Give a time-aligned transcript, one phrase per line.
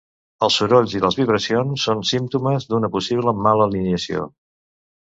[0.45, 4.29] Els sorolls i les vibracions són símptomes d'una possible mala alineació.